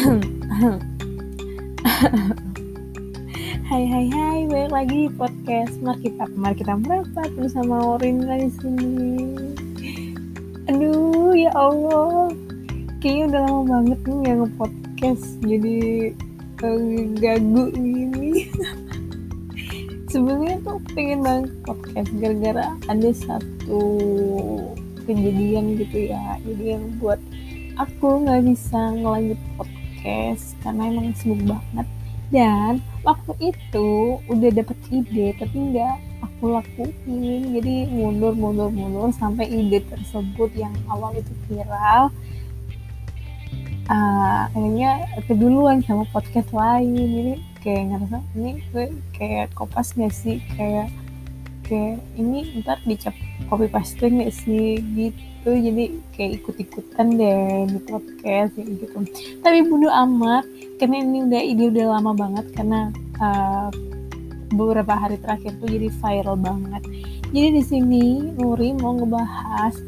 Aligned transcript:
Hai 0.00 0.08
hai 3.84 4.06
hai, 4.08 4.48
balik 4.48 4.72
lagi 4.72 4.96
di 5.04 5.12
podcast 5.12 5.76
Mari 5.84 6.08
kita 6.08 6.24
mari 6.40 6.56
kita 6.56 6.72
merapat 6.80 7.28
bersama 7.36 7.84
Orin 7.84 8.24
di 8.24 8.48
sini. 8.48 9.12
Aduh, 10.72 11.36
ya 11.36 11.52
Allah. 11.52 12.32
Kayaknya 13.04 13.24
udah 13.28 13.42
lama 13.44 13.60
banget 13.68 14.00
nih 14.08 14.20
yang 14.24 14.40
nge-podcast 14.48 15.24
jadi 15.44 15.78
uh, 16.64 17.04
gagu 17.20 17.64
gini. 17.76 18.48
Sebenarnya 20.08 20.64
tuh 20.64 20.80
pengen 20.96 21.20
banget 21.20 21.52
podcast 21.68 22.08
gara-gara 22.16 22.72
ada 22.88 23.10
satu 23.12 23.84
kejadian 25.04 25.76
gitu 25.76 26.08
ya. 26.08 26.40
Jadi 26.48 26.64
yang 26.72 26.88
buat 26.96 27.20
aku 27.76 28.24
nggak 28.24 28.48
bisa 28.48 28.96
ngelanjut 28.96 29.40
podcast 29.60 29.79
karena 30.02 30.82
emang 30.88 31.12
sibuk 31.16 31.40
banget. 31.44 31.86
Dan 32.30 32.78
waktu 33.02 33.32
itu 33.42 34.22
udah 34.30 34.50
dapet 34.54 34.78
ide 34.94 35.34
tapi 35.34 35.56
nggak 35.74 35.94
aku 36.22 36.54
lakuin. 36.54 37.42
Jadi 37.58 37.90
mundur 37.90 38.32
mundur 38.38 38.70
mundur 38.70 39.10
sampai 39.10 39.50
ide 39.50 39.82
tersebut 39.90 40.50
yang 40.54 40.72
awal 40.86 41.10
itu 41.12 41.32
viral. 41.50 42.14
Uh, 43.90 44.46
akhirnya 44.54 45.10
keduluan 45.26 45.82
sama 45.82 46.06
podcast 46.14 46.54
lain. 46.54 46.94
Jadi 46.94 47.32
kayak 47.60 47.84
ngerasa 47.90 48.18
ini 48.38 48.50
kayak 49.12 49.50
kopas 49.58 49.92
gak 49.98 50.14
sih? 50.14 50.38
Kayak 50.54 50.94
kayak 51.70 52.02
ini 52.18 52.58
ntar 52.58 52.82
dicap 52.82 53.14
copy 53.46 53.70
paste 53.70 54.02
gak 54.02 54.34
sih? 54.34 54.82
Gitu. 54.82 55.46
Jadi 55.46 55.84
kayak 56.18 56.42
ikut-ikutan 56.42 57.06
deh 57.14 57.70
di 57.70 57.78
podcast 57.86 58.58
gitu. 58.58 59.06
Tapi 59.40 59.58
bodo 59.62 59.86
amat 59.86 60.42
karena 60.82 61.06
ini 61.06 61.30
udah 61.30 61.42
ini 61.46 61.62
udah 61.70 61.84
lama 61.94 62.12
banget 62.18 62.46
karena 62.58 62.90
uh, 63.22 63.70
beberapa 64.50 64.98
hari 64.98 65.22
terakhir 65.22 65.54
tuh 65.62 65.70
jadi 65.70 65.88
viral 66.02 66.34
banget. 66.34 66.82
Jadi 67.30 67.48
di 67.54 67.62
sini 67.62 68.04
Nuri 68.34 68.74
mau 68.74 68.98
ngebahas 68.98 69.78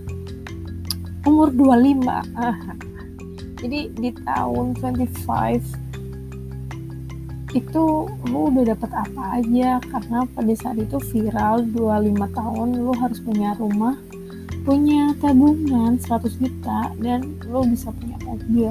umur 1.27 1.51
25 1.55 2.03
jadi 3.63 3.81
di 3.95 4.11
tahun 4.27 4.75
25 4.75 5.23
itu 7.53 7.85
lu 8.29 8.41
udah 8.49 8.73
dapat 8.73 8.91
apa 8.93 9.23
aja? 9.41 9.81
Karena 9.85 10.25
pada 10.33 10.53
saat 10.57 10.77
itu 10.81 10.97
viral 11.13 11.69
25 11.71 12.37
tahun 12.37 12.69
lu 12.81 12.93
harus 12.97 13.21
punya 13.21 13.53
rumah 13.61 13.97
punya 14.63 15.11
tabungan 15.19 15.99
100 15.99 16.39
juta 16.39 16.95
dan 17.03 17.35
lu 17.51 17.67
bisa 17.67 17.91
punya 17.99 18.15
mobil. 18.23 18.71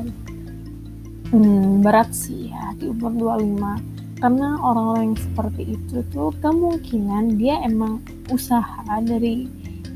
Hmm, 1.31 1.83
berat 1.83 2.11
sih 2.15 2.51
ya 2.51 2.75
di 2.79 2.91
umur 2.91 3.39
25 3.39 4.19
karena 4.21 4.47
orang-orang 4.61 5.11
yang 5.11 5.19
seperti 5.19 5.63
itu 5.75 5.97
tuh 6.11 6.29
kemungkinan 6.39 7.41
dia 7.41 7.59
emang 7.65 7.99
usaha 8.31 8.83
dari 9.03 9.49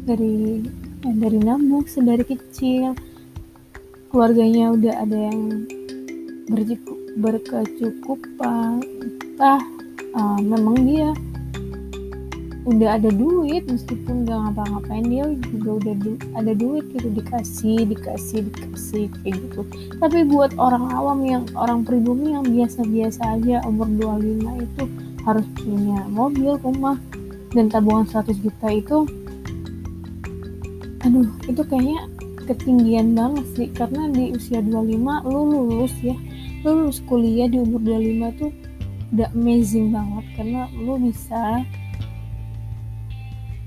dari 0.03 0.63
dari 0.99 1.39
nabung 1.39 1.87
sedari 1.87 2.27
kecil. 2.27 2.95
Keluarganya 4.11 4.75
udah 4.75 4.95
ada 5.03 5.17
yang 5.31 5.67
bercukup 6.47 6.94
berkecukupan 7.15 8.83
entah 9.03 9.61
uh, 10.15 10.39
memang 10.39 10.75
dia 10.83 11.09
udah 12.65 12.97
ada 12.97 13.13
duit 13.13 13.61
meskipun 13.69 14.25
gak 14.25 14.41
ngapa-ngapain 14.41 15.05
dia 15.05 15.23
juga 15.53 15.85
udah 15.85 15.93
du 16.01 16.11
ada 16.33 16.51
duit 16.57 16.85
gitu 16.97 17.13
dikasih 17.13 17.85
dikasih 17.93 18.49
dikasih 18.49 19.05
kayak 19.21 19.37
gitu. 19.37 19.61
Tapi 20.01 20.25
buat 20.25 20.57
orang 20.57 20.89
awam 20.89 21.21
yang 21.21 21.45
orang 21.53 21.85
pribumi 21.85 22.33
yang 22.33 22.41
biasa-biasa 22.41 23.21
aja 23.37 23.61
umur 23.69 23.85
25 24.17 24.65
itu 24.65 24.83
harus 25.29 25.45
punya 25.61 25.99
mobil 26.09 26.57
rumah 26.57 26.97
dan 27.53 27.69
tabungan 27.69 28.09
100 28.09 28.33
juta 28.41 28.67
itu 28.73 28.97
aduh 31.05 31.29
itu 31.45 31.61
kayaknya 31.69 32.01
ketinggian 32.49 33.13
banget 33.13 33.45
sih. 33.53 33.69
Karena 33.77 34.09
di 34.09 34.33
usia 34.33 34.65
25 34.65 35.21
lu 35.29 35.41
lulus 35.53 35.93
ya 36.01 36.17
lu 36.65 36.89
lulus 36.89 36.99
kuliah 37.05 37.45
di 37.45 37.61
umur 37.61 37.77
25 37.77 38.41
tuh 38.41 38.51
udah 39.13 39.29
amazing 39.37 39.93
banget 39.93 40.25
karena 40.33 40.65
lu 40.73 40.97
bisa 40.97 41.61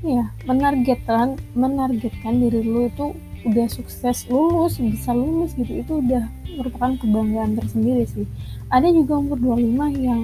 ya 0.03 0.27
menargetkan 0.51 1.39
menargetkan 1.55 2.43
diri 2.43 2.61
lu 2.67 2.91
itu 2.91 3.15
udah 3.47 3.67
sukses 3.71 4.27
lulus 4.27 4.83
bisa 4.83 5.15
lulus 5.15 5.55
gitu. 5.55 5.79
Itu 5.79 6.03
udah 6.03 6.27
merupakan 6.59 6.99
kebanggaan 6.99 7.55
tersendiri 7.55 8.03
sih. 8.09 8.27
Ada 8.73 8.91
juga 8.91 9.23
umur 9.23 9.39
25 9.39 9.95
yang 10.03 10.23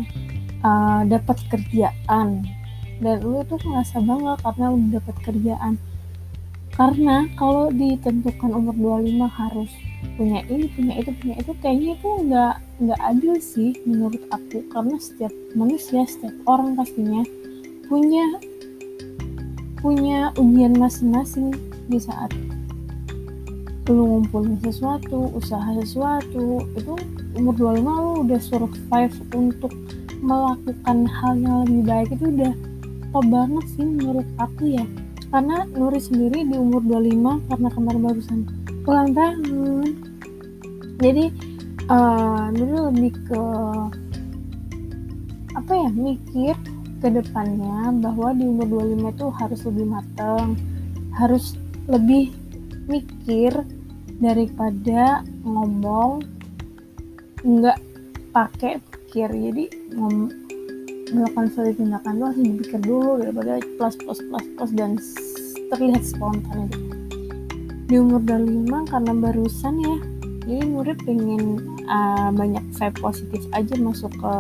uh, 0.67 1.07
dapat 1.07 1.39
kerjaan. 1.47 2.43
Dan 2.99 3.17
lu 3.23 3.43
tuh 3.47 3.59
merasa 3.67 4.03
bangga 4.03 4.39
karena 4.43 4.67
udah 4.75 4.89
dapat 4.99 5.17
kerjaan. 5.23 5.75
Karena 6.75 7.31
kalau 7.39 7.71
ditentukan 7.71 8.51
umur 8.51 8.75
25 8.75 9.31
harus 9.31 9.71
punya 10.15 10.41
ini 10.47 10.67
punya 10.73 10.95
itu 11.01 11.11
punya 11.19 11.35
itu 11.41 11.53
kayaknya 11.59 11.91
itu 11.99 12.11
nggak 12.29 12.55
nggak 12.85 13.01
adil 13.03 13.35
sih 13.41 13.71
menurut 13.89 14.23
aku. 14.31 14.63
Karena 14.71 14.97
setiap 15.01 15.33
manusia 15.57 16.05
setiap 16.07 16.35
orang 16.47 16.79
pastinya 16.79 17.23
punya 17.89 18.25
punya 19.85 20.33
ujian 20.41 20.75
masing-masing 20.81 21.53
di 21.93 22.01
saat 22.01 22.33
lu 23.85 24.01
ngumpulin 24.01 24.57
sesuatu, 24.65 25.29
usaha 25.37 25.77
sesuatu, 25.77 26.65
itu 26.73 26.97
umur 27.37 27.53
25 27.53 27.85
lu 27.85 28.13
udah 28.25 28.41
survive 28.41 29.17
untuk 29.37 29.73
melakukan 30.25 31.05
hal 31.05 31.37
yang 31.37 31.69
lebih 31.69 31.83
baik 31.85 32.09
itu 32.17 32.33
udah 32.33 32.53
top 33.13 33.25
banget 33.29 33.65
sih 33.77 33.85
menurut 33.85 34.25
aku 34.41 34.73
ya. 34.73 34.85
Karena 35.29 35.69
Nuri 35.77 36.01
sendiri 36.01 36.49
di 36.49 36.57
umur 36.57 36.81
25 36.81 37.45
karena 37.53 37.69
kemarin 37.77 38.03
barusan 38.09 38.41
ulang 38.89 39.11
tahun 39.13 39.39
jadi 41.05 41.29
uh, 41.93 42.49
Nuri 42.49 42.77
lebih 42.89 43.13
ke 43.29 43.43
apa 45.55 45.73
ya 45.77 45.91
mikir 45.93 46.55
ke 47.05 47.09
depannya 47.13 47.93
bahwa 48.01 48.33
di 48.33 48.49
umur 48.49 48.89
25 48.89 49.13
itu 49.13 49.27
harus 49.37 49.61
lebih 49.69 49.87
matang, 49.93 50.47
harus 51.13 51.45
lebih 51.85 52.33
mikir 52.89 53.53
daripada 54.25 55.21
ngomong 55.45 56.25
nggak 57.45 57.79
pakai 58.33 58.81
pikir. 58.81 59.29
Jadi 59.29 59.65
melakukan 61.13 61.47
suatu 61.53 61.77
tindakan 61.77 62.17
itu 62.17 62.25
harus 62.25 62.41
dipikir 62.41 62.81
dulu 62.81 63.13
daripada 63.21 63.61
plus 63.77 63.95
plus 64.01 64.21
plus 64.25 64.47
plus 64.57 64.73
dan 64.73 64.97
terlihat 65.69 66.03
spontan 66.03 66.73
gitu. 66.73 66.81
Di 67.85 68.01
umur 68.01 68.25
25 68.25 68.89
karena 68.89 69.13
barusan 69.13 69.75
ya 69.85 69.97
jadi 70.45 70.61
murid 70.69 70.99
pengen 71.09 71.57
uh, 71.89 72.29
banyak 72.29 72.61
vibe 72.77 72.99
positif 73.01 73.43
aja 73.57 73.75
masuk 73.81 74.13
ke 74.13 74.35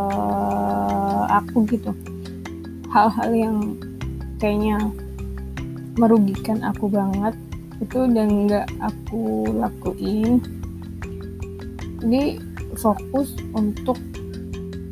aku 1.33 1.65
gitu. 1.73 1.97
Hal-hal 2.93 3.31
yang 3.33 3.81
kayaknya 4.37 4.93
merugikan 5.97 6.61
aku 6.61 6.93
banget 6.93 7.33
itu 7.81 8.05
dan 8.13 8.29
nggak 8.45 8.69
aku 8.85 9.49
lakuin. 9.57 10.45
Jadi 12.05 12.37
fokus 12.77 13.33
untuk 13.57 13.97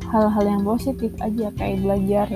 hal-hal 0.09 0.45
yang 0.49 0.65
positif 0.65 1.13
aja 1.21 1.53
kayak 1.53 1.77
belajar. 1.85 2.27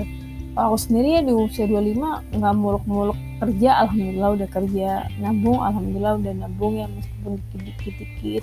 Aku 0.54 0.78
sendiri 0.78 1.18
ya 1.18 1.22
di 1.26 1.34
usia 1.34 1.66
25 1.66 2.38
nggak 2.38 2.54
muluk-muluk 2.54 3.18
kerja 3.38 3.86
alhamdulillah 3.86 4.30
udah 4.34 4.48
kerja 4.50 4.88
nabung 5.22 5.62
alhamdulillah 5.62 6.18
udah 6.18 6.34
nabung 6.42 6.74
ya 6.74 6.90
meskipun 6.90 7.38
dikit-dikit 7.54 8.42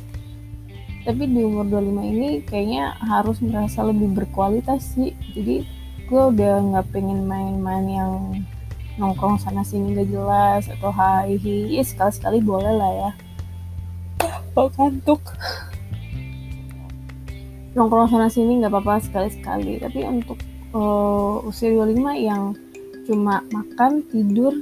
tapi 1.05 1.29
di 1.29 1.45
umur 1.45 1.69
25 1.69 2.01
ini 2.01 2.29
kayaknya 2.41 2.97
harus 2.97 3.37
merasa 3.37 3.85
lebih 3.85 4.09
berkualitas 4.17 4.97
sih. 4.97 5.13
Jadi 5.37 5.61
gue 6.09 6.21
udah 6.33 6.53
nggak 6.73 6.89
pengen 6.89 7.29
main-main 7.29 7.85
yang 7.85 8.13
nongkrong 8.97 9.37
sana 9.37 9.61
sini 9.61 9.93
gak 9.93 10.09
jelas 10.09 10.65
atau 10.71 10.89
hai 10.89 11.37
hi 11.37 11.77
ya 11.77 11.83
sekali-sekali 11.85 12.41
boleh 12.41 12.73
lah 12.73 12.91
ya. 12.91 13.11
Oh 14.57 14.65
kantuk 14.73 15.21
nongkrong 17.77 18.09
sana 18.09 18.25
sini 18.25 18.65
nggak 18.65 18.73
apa-apa 18.73 19.05
sekali-sekali. 19.05 19.77
Tapi 19.77 19.99
untuk 20.09 20.41
uh, 20.73 21.45
usia 21.45 21.69
25 21.69 22.01
yang 22.17 22.57
cuma 23.05 23.45
makan 23.53 24.01
tidur 24.09 24.57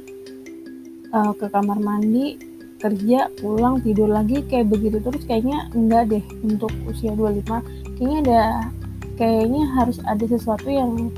uh, 1.15 1.31
ke 1.39 1.47
kamar 1.47 1.79
mandi 1.79 2.52
kerja 2.83 3.31
pulang 3.39 3.79
tidur 3.79 4.11
lagi 4.11 4.43
kayak 4.51 4.67
begitu 4.67 4.99
terus 4.99 5.23
kayaknya 5.23 5.71
enggak 5.71 6.11
deh 6.11 6.23
untuk 6.43 6.67
usia 6.83 7.15
25 7.15 7.95
kayaknya 7.95 8.17
ada 8.27 8.41
kayaknya 9.15 9.63
harus 9.77 9.97
ada 10.03 10.25
sesuatu 10.27 10.67
yang 10.67 11.09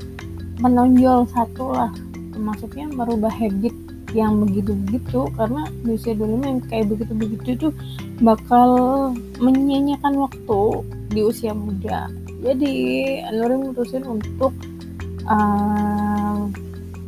menonjol 0.60 1.28
satu 1.32 1.72
lah. 1.72 1.92
Maksudnya 2.36 2.88
merubah 2.92 3.32
habit 3.32 3.72
yang 4.14 4.40
begitu-begitu 4.44 5.28
karena 5.36 5.68
di 5.84 5.98
usia 5.98 6.14
25 6.16 6.46
yang 6.46 6.60
kayak 6.68 6.86
begitu-begitu 6.92 7.48
itu 7.52 7.68
bakal 8.22 8.70
menyanyikan 9.40 10.14
waktu 10.16 10.60
di 11.12 11.20
usia 11.24 11.52
muda. 11.52 12.08
Jadi 12.44 12.74
Nuri 13.32 13.54
memutusin 13.56 14.04
untuk 14.04 14.52
uh, 15.26 16.46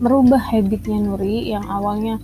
merubah 0.01 0.41
habitnya 0.41 0.99
Nuri 1.05 1.53
yang 1.53 1.65
awalnya 1.69 2.17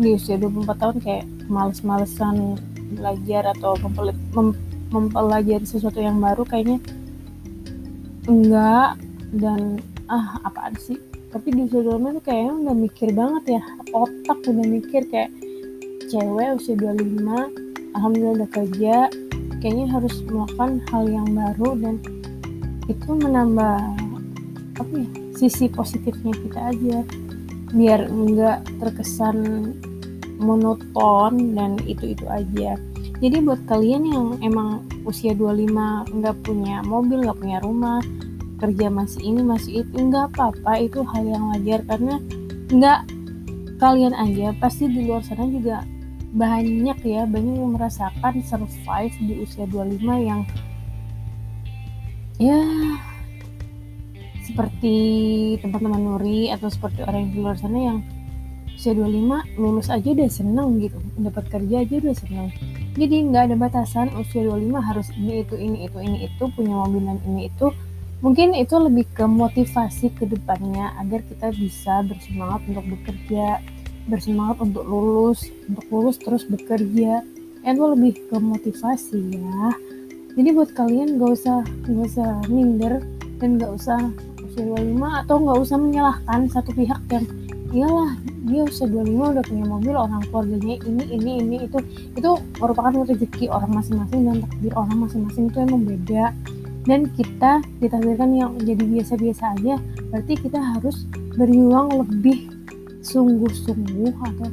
di 0.00 0.16
usia 0.16 0.40
24 0.40 0.80
tahun 0.80 0.96
kayak 1.04 1.24
males-malesan 1.48 2.60
belajar 2.98 3.50
atau 3.56 3.78
mem 4.36 4.52
mempelajari 4.92 5.64
sesuatu 5.64 6.04
yang 6.04 6.20
baru 6.20 6.44
kayaknya 6.44 6.78
enggak. 8.28 9.00
Dan 9.32 9.80
ah 10.12 10.36
apaan 10.44 10.76
sih? 10.76 11.00
Tapi 11.32 11.48
di 11.56 11.64
usia 11.64 11.80
25 11.80 12.20
tuh 12.20 12.24
kayaknya 12.28 12.52
udah 12.52 12.76
mikir 12.76 13.08
banget 13.16 13.44
ya. 13.56 13.62
Otak 13.96 14.38
udah 14.44 14.66
mikir 14.68 15.08
kayak 15.08 15.32
cewek 16.12 16.60
usia 16.60 16.76
25 16.76 17.96
alhamdulillah 17.96 18.44
udah 18.44 18.50
kerja 18.52 18.96
kayaknya 19.64 19.86
harus 19.88 20.20
melakukan 20.28 20.84
hal 20.92 21.04
yang 21.08 21.28
baru 21.32 21.70
dan 21.80 21.94
itu 22.90 23.08
menambah 23.14 23.78
apa 24.76 24.94
ya 24.98 25.08
sisi 25.40 25.72
positifnya 25.72 26.36
kita 26.36 26.60
aja. 26.76 26.98
Biar 27.72 28.04
enggak 28.12 28.68
terkesan 28.76 29.36
monoton 30.40 31.56
dan 31.56 31.76
itu-itu 31.84 32.24
aja. 32.28 32.78
Jadi 33.22 33.36
buat 33.42 33.60
kalian 33.70 34.02
yang 34.08 34.26
emang 34.42 34.82
usia 35.06 35.34
25 35.34 36.10
nggak 36.10 36.36
punya 36.42 36.82
mobil 36.82 37.22
nggak 37.22 37.38
punya 37.38 37.58
rumah 37.62 38.02
kerja 38.62 38.86
masih 38.90 39.22
ini 39.26 39.42
masih 39.42 39.72
itu 39.82 39.96
nggak 39.98 40.34
apa-apa. 40.34 40.72
Itu 40.82 41.02
hal 41.06 41.24
yang 41.26 41.44
wajar 41.54 41.80
karena 41.86 42.18
nggak 42.72 43.00
kalian 43.82 44.14
aja 44.14 44.54
pasti 44.62 44.86
di 44.86 45.10
luar 45.10 45.26
sana 45.26 45.44
juga 45.50 45.82
banyak 46.32 46.96
ya 47.04 47.28
banyak 47.28 47.60
yang 47.60 47.76
merasakan 47.76 48.40
survive 48.46 49.12
di 49.20 49.44
usia 49.44 49.68
25 49.68 50.00
yang 50.22 50.40
ya 52.40 52.62
seperti 54.46 54.96
teman-teman 55.60 56.00
Nuri 56.02 56.48
atau 56.50 56.72
seperti 56.72 57.04
orang 57.04 57.28
yang 57.28 57.32
di 57.34 57.38
luar 57.42 57.56
sana 57.60 57.78
yang 57.78 57.98
usia 58.82 58.98
25 58.98 59.62
lulus 59.62 59.86
aja 59.94 60.10
udah 60.10 60.26
seneng 60.26 60.82
gitu. 60.82 60.98
Dapat 61.22 61.44
kerja 61.54 61.86
aja 61.86 61.94
udah 62.02 62.16
seneng. 62.18 62.50
Jadi 62.98 63.16
nggak 63.30 63.42
ada 63.46 63.54
batasan 63.54 64.10
usia 64.18 64.42
25 64.42 64.74
harus 64.82 65.06
ini 65.14 65.46
itu 65.46 65.54
ini 65.54 65.86
itu 65.86 65.98
ini 66.02 66.26
itu 66.26 66.42
punya 66.50 66.74
mobil 66.82 67.06
dan 67.06 67.22
ini 67.30 67.46
itu. 67.46 67.70
Mungkin 68.26 68.58
itu 68.58 68.74
lebih 68.82 69.06
ke 69.14 69.22
motivasi 69.22 70.10
ke 70.18 70.26
depannya 70.26 70.98
agar 70.98 71.22
kita 71.22 71.54
bisa 71.54 72.02
bersemangat 72.02 72.66
untuk 72.66 72.84
bekerja 72.90 73.62
bersemangat 74.10 74.58
untuk 74.58 74.82
lulus 74.82 75.46
untuk 75.70 75.86
lulus 75.86 76.18
terus 76.18 76.42
bekerja. 76.42 77.22
Itu 77.62 77.86
lebih 77.86 78.18
ke 78.34 78.36
motivasi 78.42 79.30
ya. 79.30 79.70
Jadi 80.34 80.48
buat 80.58 80.74
kalian 80.74 81.22
gak 81.22 81.30
usah 81.38 81.62
gak 81.86 82.06
usah 82.10 82.30
minder 82.50 82.98
dan 83.38 83.62
gak 83.62 83.78
usah 83.78 84.10
usia 84.42 84.66
25 84.66 85.22
atau 85.22 85.36
gak 85.38 85.58
usah 85.70 85.78
menyalahkan 85.78 86.50
satu 86.50 86.74
pihak 86.74 86.98
yang 87.14 87.22
iyalah 87.72 88.12
dia 88.44 88.62
usia 88.68 88.84
25 88.84 89.32
udah 89.32 89.44
punya 89.48 89.64
mobil 89.64 89.94
orang 89.96 90.20
keluarganya 90.28 90.76
ini 90.84 91.04
ini 91.08 91.32
ini 91.40 91.56
itu. 91.64 91.78
Itu 92.14 92.38
merupakan 92.60 92.92
rezeki 93.08 93.48
orang 93.48 93.72
masing-masing 93.72 94.20
dan 94.28 94.36
takdir 94.44 94.72
orang 94.76 94.96
masing-masing 95.08 95.48
itu 95.48 95.58
emang 95.64 95.82
beda. 95.88 96.24
Dan 96.82 97.08
kita 97.14 97.62
ditakdirkan 97.78 98.30
yang 98.34 98.58
jadi 98.58 98.82
biasa-biasa 98.82 99.54
aja 99.58 99.74
berarti 100.10 100.34
kita 100.34 100.58
harus 100.58 101.06
berjuang 101.38 101.94
lebih 101.94 102.50
sungguh-sungguh 103.06 104.10
atau 104.10 104.48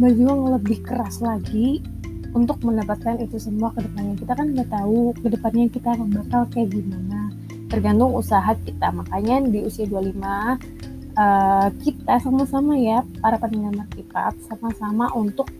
berjuang 0.00 0.56
lebih 0.56 0.80
keras 0.80 1.20
lagi 1.20 1.84
untuk 2.32 2.60
mendapatkan 2.64 3.20
itu 3.20 3.36
semua 3.36 3.72
ke 3.76 3.84
depannya. 3.84 4.16
Kita 4.16 4.32
kan 4.32 4.46
nggak 4.56 4.68
tahu 4.72 5.12
ke 5.16 5.28
depannya 5.28 5.66
kita 5.68 5.90
bakal 5.96 6.42
kayak 6.52 6.72
gimana. 6.72 7.32
Tergantung 7.68 8.16
usaha 8.16 8.56
kita. 8.64 8.88
Makanya 8.88 9.44
di 9.44 9.60
usia 9.64 9.84
25 9.84 10.87
eh, 11.18 11.68
kita 11.82 12.14
sama-sama 12.22 12.78
ya 12.78 13.02
para 13.18 13.36
pendengar 13.42 13.82
markipat 13.84 14.38
sama-sama 14.46 15.10
untuk 15.18 15.50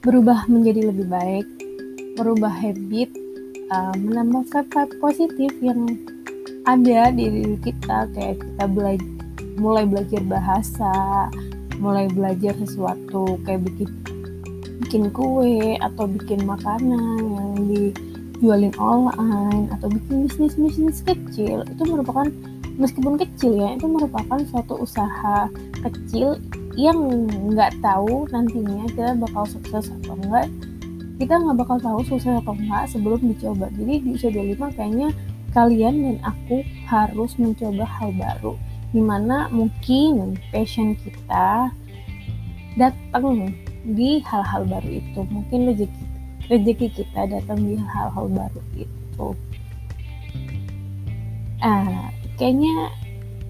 berubah 0.00 0.48
menjadi 0.48 0.88
lebih 0.88 1.06
baik 1.12 1.46
merubah 2.16 2.50
habit 2.50 3.12
uh, 3.70 3.94
menambah 3.98 4.48
vibe 4.48 4.94
positif 4.98 5.52
yang 5.60 5.84
ada 6.66 7.12
di 7.12 7.28
diri 7.28 7.56
kita. 7.62 8.08
Kayak 8.16 8.42
kita 8.42 8.64
belajar 8.66 9.10
mulai 9.56 9.84
belajar 9.88 10.20
bahasa 10.24 10.92
mulai 11.80 12.08
belajar 12.12 12.52
sesuatu 12.60 13.40
kayak 13.44 13.64
bikin 13.68 13.88
bikin 14.84 15.02
kue 15.12 15.76
atau 15.80 16.04
bikin 16.04 16.44
makanan 16.44 17.20
yang 17.20 17.52
dijualin 17.68 18.72
online 18.76 19.72
atau 19.72 19.88
bikin 19.88 20.28
bisnis 20.28 20.56
bisnis 20.60 21.00
kecil 21.04 21.64
itu 21.64 21.82
merupakan 21.88 22.28
meskipun 22.76 23.16
kecil 23.16 23.56
ya 23.56 23.74
itu 23.74 23.88
merupakan 23.88 24.40
suatu 24.48 24.80
usaha 24.80 25.48
kecil 25.80 26.36
yang 26.76 27.28
nggak 27.52 27.72
tahu 27.80 28.28
nantinya 28.28 28.84
kita 28.92 29.16
bakal 29.16 29.48
sukses 29.48 29.88
atau 29.88 30.14
enggak. 30.20 30.48
Kita 31.16 31.40
nggak 31.40 31.56
bakal 31.56 31.76
tahu 31.80 32.00
sukses 32.04 32.36
atau 32.44 32.52
enggak 32.52 32.84
sebelum 32.92 33.20
dicoba. 33.32 33.72
Jadi 33.72 34.04
di 34.04 34.08
usia 34.12 34.28
25 34.28 34.76
kayaknya 34.76 35.08
kalian 35.56 35.94
dan 36.04 36.16
aku 36.20 36.60
harus 36.84 37.32
mencoba 37.40 37.88
hal 37.88 38.12
baru 38.12 38.52
di 38.92 39.00
mana 39.00 39.48
mungkin 39.48 40.36
passion 40.52 40.92
kita 41.00 41.72
datang 42.76 43.56
di 43.88 44.20
hal-hal 44.20 44.68
baru 44.68 45.00
itu. 45.00 45.20
Mungkin 45.32 45.72
rezeki 45.72 46.04
rezeki 46.52 46.88
kita 46.92 47.24
datang 47.24 47.64
di 47.64 47.80
hal-hal 47.80 48.28
baru 48.28 48.60
itu. 48.76 49.28
Ah 51.64 52.12
kayaknya 52.36 52.92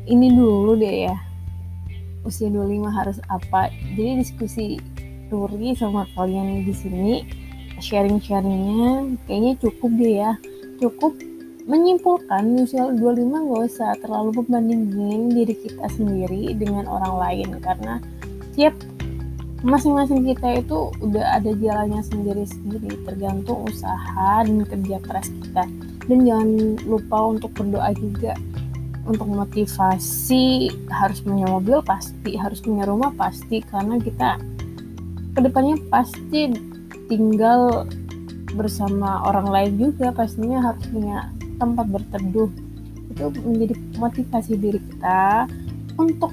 ini 0.06 0.32
dulu 0.32 0.78
deh 0.78 1.10
ya. 1.10 1.16
Usia 2.26 2.50
25 2.50 2.90
harus 2.90 3.18
apa? 3.30 3.70
Jadi 3.94 4.22
diskusi 4.22 4.66
Nuri 5.26 5.74
sama 5.74 6.06
kalian 6.14 6.62
di 6.62 6.74
sini 6.74 7.26
sharing-sharingnya 7.82 9.18
kayaknya 9.26 9.52
cukup 9.58 9.90
deh 9.98 10.14
ya. 10.22 10.32
Cukup 10.78 11.18
menyimpulkan 11.66 12.62
usia 12.62 12.86
25 12.94 13.02
gak 13.50 13.62
usah 13.66 13.90
terlalu 13.98 14.30
membandingin 14.38 15.34
diri 15.34 15.54
kita 15.66 15.86
sendiri 15.90 16.54
dengan 16.54 16.86
orang 16.86 17.14
lain. 17.18 17.48
Karena 17.58 17.98
tiap 18.54 18.74
masing-masing 19.66 20.22
kita 20.30 20.62
itu 20.62 20.94
udah 21.02 21.42
ada 21.42 21.50
jalannya 21.58 22.06
sendiri-sendiri 22.06 23.02
tergantung 23.02 23.66
usaha 23.66 24.46
dan 24.46 24.62
kerja 24.62 24.96
keras 25.02 25.26
kita. 25.42 25.66
Dan 26.06 26.22
jangan 26.22 26.78
lupa 26.86 27.18
untuk 27.34 27.50
berdoa 27.50 27.90
juga 27.98 28.38
untuk 29.06 29.30
motivasi 29.30 30.70
harus 30.90 31.18
punya 31.22 31.46
mobil 31.46 31.78
pasti 31.86 32.34
harus 32.34 32.58
punya 32.58 32.84
rumah 32.84 33.14
pasti 33.14 33.62
karena 33.62 34.02
kita 34.02 34.42
ke 35.36 35.40
depannya 35.40 35.78
pasti 35.88 36.50
tinggal 37.06 37.86
bersama 38.56 39.22
orang 39.28 39.46
lain 39.52 39.72
juga 39.78 40.10
pastinya 40.10 40.72
harus 40.72 40.84
punya 40.88 41.30
tempat 41.60 41.86
berteduh. 41.92 42.50
Itu 43.12 43.32
menjadi 43.44 43.74
motivasi 44.00 44.52
diri 44.56 44.80
kita 44.80 45.46
untuk 46.00 46.32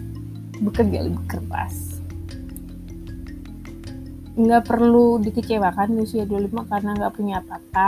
bekerja 0.64 1.04
lebih 1.08 1.24
keras. 1.28 2.00
Nggak 4.34 4.66
perlu 4.66 5.22
dikecewakan 5.22 6.00
di 6.00 6.10
usia 6.10 6.26
25 6.26 6.72
karena 6.72 6.92
nggak 6.98 7.14
punya 7.14 7.36
apa-apa. 7.44 7.88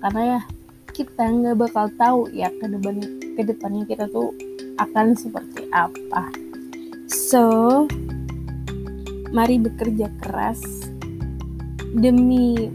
Karena 0.00 0.22
ya 0.38 0.40
kita 0.94 1.22
nggak 1.26 1.56
bakal 1.58 1.86
tahu 1.98 2.20
ya 2.32 2.48
ke 2.48 2.66
ke 3.36 3.42
depannya 3.46 3.84
kita 3.88 4.08
tuh 4.10 4.32
akan 4.80 5.16
seperti 5.16 5.68
apa 5.72 6.28
so 7.08 7.84
mari 9.32 9.56
bekerja 9.56 10.12
keras 10.20 10.60
demi 11.96 12.72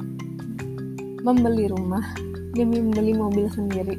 membeli 1.28 1.68
rumah, 1.68 2.06
demi 2.54 2.80
membeli 2.80 3.12
mobil 3.12 3.52
sendiri, 3.52 3.98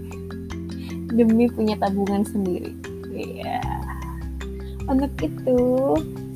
demi 1.13 1.51
punya 1.51 1.77
tabungan 1.77 2.25
sendiri. 2.25 2.73
Iya. 3.13 3.61
Yeah. 3.61 3.85
Untuk 4.89 5.13
itu, 5.21 5.61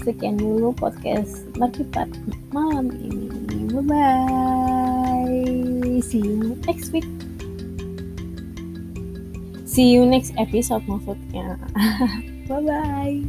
sekian 0.05 0.37
dulu 0.37 0.76
podcast 0.76 1.49
Markipat 1.57 2.12
malam 2.52 2.93
ini. 3.00 3.33
Bye 3.73 3.85
bye. 3.88 5.49
See 6.05 6.21
you 6.21 6.61
next 6.69 6.93
week. 6.93 7.09
See 9.73 9.88
you 9.88 10.05
next 10.05 10.37
episode 10.37 10.85
maksudnya. 10.85 11.57
bye 12.49 12.61
bye. 12.61 13.25